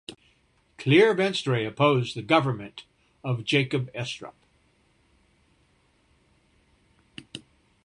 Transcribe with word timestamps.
Clear 0.79 1.13
Venstre 1.13 1.63
opposed 1.63 2.15
the 2.15 2.23
government 2.23 2.85
of 3.23 3.43
Jacob 3.43 3.93
Estrup. 3.93 4.33